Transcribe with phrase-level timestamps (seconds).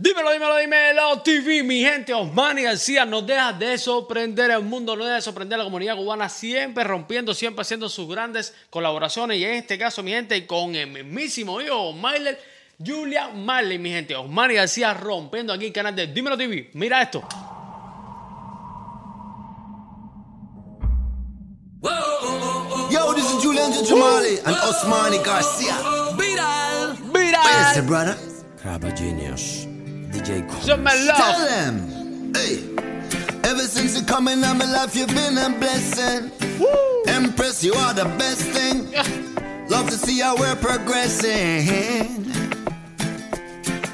[0.00, 5.02] Dímelo, dímelo, dímelo, TV, mi gente, Osmani García, nos deja de sorprender el mundo, no
[5.02, 9.44] deja de sorprender a la comunidad cubana, siempre rompiendo, siempre haciendo sus grandes colaboraciones, y
[9.44, 12.40] en este caso, mi gente, con el mismísimo hijo, Myler,
[12.78, 17.26] Julia Marley, mi gente, Osmani García rompiendo aquí el canal de Dímelo TV, mira esto.
[22.88, 25.74] Yo, this is Julian and Osmani Garcia.
[26.16, 28.28] Viral, viral, brother.
[28.96, 29.66] Genius,
[30.10, 31.16] DJ Some love.
[31.16, 32.34] Tell them.
[32.34, 32.64] Hey.
[33.44, 36.30] Ever since you come in my life, you've been a blessing.
[37.06, 38.90] Empress, you are the best thing.
[39.68, 42.26] Love to see how we're progressing.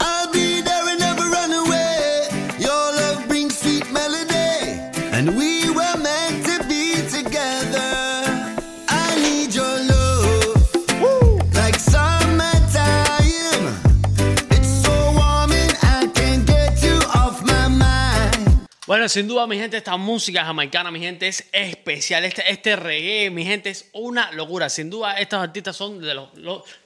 [0.00, 2.28] I'll be there and never run away.
[2.58, 4.80] Your love brings sweet melody.
[5.16, 8.56] And we were meant to be together.
[8.88, 9.69] I need your
[18.90, 22.24] Bueno, sin duda, mi gente, esta música jamaicana, mi gente, es especial.
[22.24, 24.68] Este, este reggae, mi gente, es una locura.
[24.68, 26.28] Sin duda, estos artistas son de los,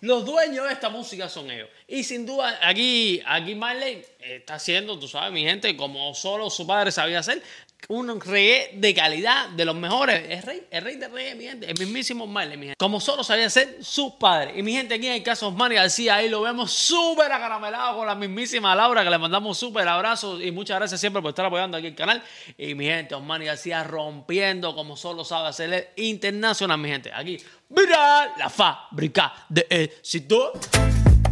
[0.00, 1.68] los, dueños de esta música, son ellos.
[1.86, 6.66] Y sin duda, aquí, aquí Marley está haciendo, tú sabes, mi gente, como solo su
[6.66, 7.40] padre sabía hacer,
[7.88, 10.24] un reggae de calidad, de los mejores.
[10.28, 12.76] El rey, el rey de reggae, mi gente, el mismísimo Marley, mi gente.
[12.78, 14.56] Como solo sabía hacer sus padres.
[14.56, 18.06] Y mi gente, aquí en el caso Osmani García, ahí lo vemos súper acaramelado con
[18.06, 21.76] la mismísima Laura, que le mandamos súper abrazos y muchas gracias siempre por estar apoyando
[21.76, 22.22] aquí el canal.
[22.56, 27.10] Y mi gente, Osmani García rompiendo como solo sabe hacer internacional, mi gente.
[27.12, 27.38] Aquí,
[27.68, 30.52] mira la fábrica de éxito.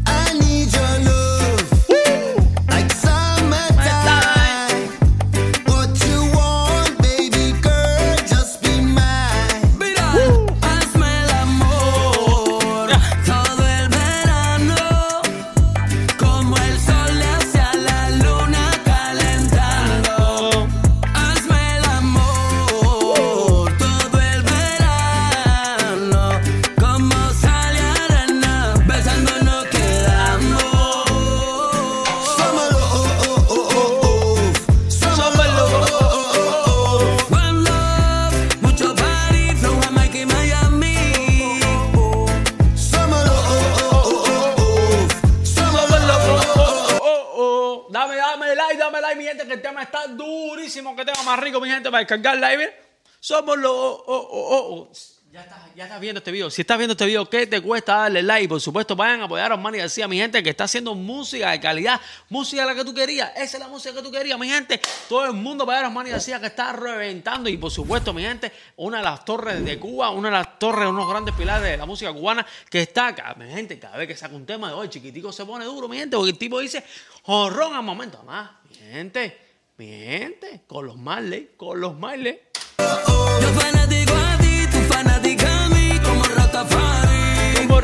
[0.07, 1.10] I need
[48.01, 50.97] Dame, dame like, dame like, mi gente, que el tema está durísimo.
[50.97, 52.73] Que tema más rico, mi gente, para descargar live.
[53.21, 53.73] Somos los.
[53.73, 54.93] Oh, oh, oh, oh.
[55.33, 56.51] Ya estás, ya estás viendo este video.
[56.51, 58.49] Si estás viendo este video, ¿qué te cuesta darle like?
[58.49, 61.61] Por supuesto, vayan a apoyar a Osmani García, mi gente, que está haciendo música de
[61.61, 62.01] calidad.
[62.29, 63.31] Música la que tú querías.
[63.37, 64.81] Esa es la música que tú querías, mi gente.
[65.09, 67.49] Todo el mundo apoyar a Osmani García, que está reventando.
[67.49, 70.89] Y por supuesto, mi gente, una de las torres de Cuba, una de las torres,
[70.89, 73.37] unos grandes pilares de la música cubana, que está acá.
[73.39, 75.97] Mi gente, cada vez que saca un tema de hoy, chiquitico se pone duro, mi
[75.97, 76.83] gente, porque el tipo dice,
[77.23, 78.21] jorrón al momento.
[78.25, 79.39] Más, mi gente,
[79.77, 82.41] mi gente, con los Marley, con los Marley.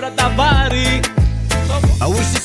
[0.07, 1.03] Rastafari.
[1.51, 2.01] Como Ratapari.
[2.01, 2.36] I wish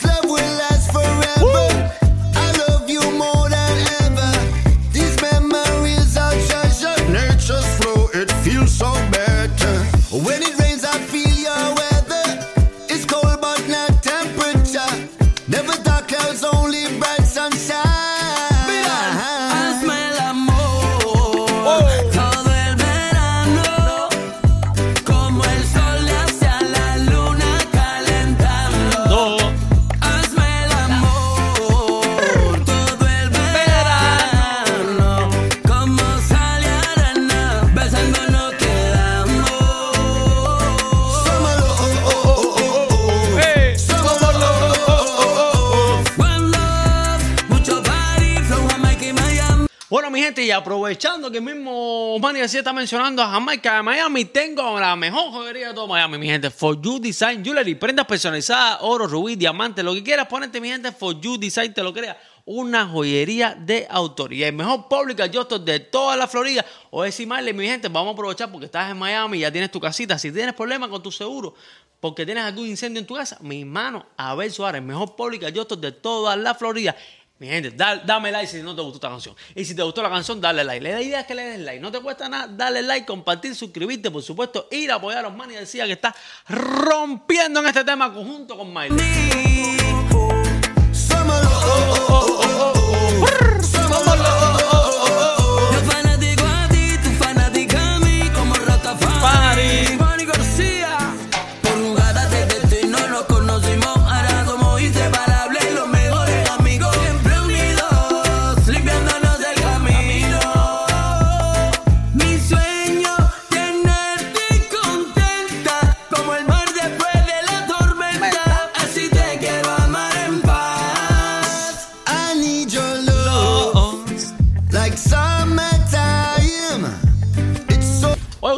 [50.11, 54.25] mi gente, y aprovechando que el mismo Manny García está mencionando a Jamaica de Miami,
[54.25, 56.51] tengo la mejor joyería de todo Miami, mi gente.
[56.51, 60.91] For You Design Jewelry, prendas personalizadas, oro, rubí, diamante, lo que quieras ponerte, mi gente,
[60.91, 62.21] For You Design te lo crea.
[62.43, 64.47] Una joyería de autoría.
[64.47, 66.65] El mejor público adjuster de toda la Florida.
[66.89, 69.71] O decir, Marley, mi gente, vamos a aprovechar porque estás en Miami y ya tienes
[69.71, 70.17] tu casita.
[70.17, 71.53] Si tienes problemas con tu seguro,
[71.99, 75.77] porque tienes algún incendio en tu casa, mi hermano Abel Suárez, el mejor público adjuster
[75.77, 76.95] de toda la Florida.
[77.41, 79.35] Mi gente, da- dame like si no te gustó esta canción.
[79.55, 80.79] Y si te gustó la canción, dale like.
[80.79, 81.79] La idea es que le des like.
[81.79, 85.55] No te cuesta nada, dale like, compartir, suscribirte, por supuesto, ir a apoyar a Osmani
[85.55, 86.15] decía que está
[86.47, 88.95] rompiendo en este tema conjunto con Miley.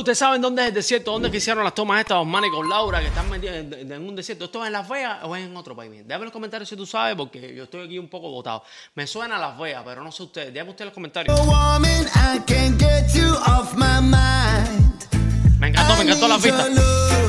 [0.03, 2.99] Ustedes saben dónde es el desierto, dónde que hicieron las tomas estas, Osmani con Laura,
[2.99, 4.45] que están metidos en, en un desierto.
[4.45, 5.91] ¿Esto es en Las Vegas o es en otro país?
[5.91, 8.63] Déjame en los comentarios si tú sabes, porque yo estoy aquí un poco botado.
[8.95, 10.53] Me suena a Las Vegas, pero no sé ustedes.
[10.53, 11.39] Déjame ustedes en los comentarios.
[15.59, 17.22] Me encantó, me encantó la I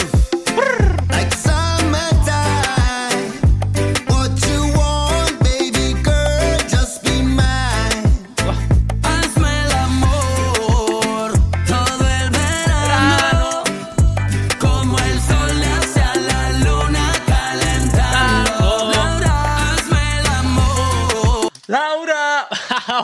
[22.14, 22.48] ¡Laura!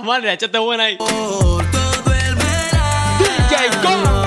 [0.04, 0.96] Vale, échate buena ahí.
[0.96, 3.20] todo el verano.
[3.48, 4.19] DJ.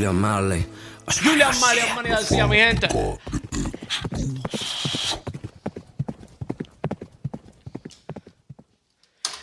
[0.00, 0.66] Julian Marley.
[1.60, 2.88] Mario Manny García, mi gente.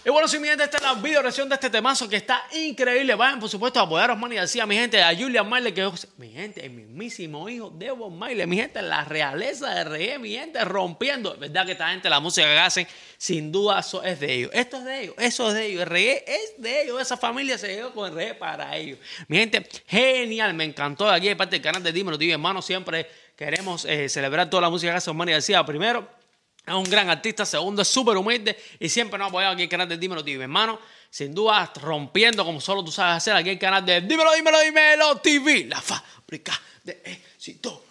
[0.08, 2.42] Y bueno, si mi gente, esta es la video reacción de este temazo que está
[2.54, 3.14] increíble.
[3.14, 6.30] Vayan, por supuesto, a apoyar a Osmani García, mi gente, a Julian Marley, que mi
[6.30, 10.64] gente, el mismísimo hijo de Bob Marley, mi gente, la realeza de reggae, mi gente,
[10.64, 11.36] rompiendo.
[11.36, 12.88] Verdad que esta gente, la música que hacen,
[13.18, 14.52] sin duda, es de ellos.
[14.54, 15.82] Esto es de ellos, eso es de ellos.
[15.82, 19.00] El es de ellos, esa familia se llegó con el para ellos.
[19.28, 21.10] Mi gente, genial, me encantó.
[21.10, 24.70] Aquí de parte del canal de Dímelo TV, hermano, siempre queremos eh, celebrar toda la
[24.70, 25.66] música que hace Osmani García.
[25.66, 26.08] Primero,
[26.68, 29.70] es un gran artista, segundo es súper humilde y siempre nos ha apoyado aquí el
[29.70, 30.78] canal de Dímelo TV, hermano.
[31.10, 35.16] Sin duda, rompiendo como solo tú sabes hacer aquí el canal de Dímelo, Dímelo, Dímelo
[35.18, 37.84] TV, la fábrica de éxito.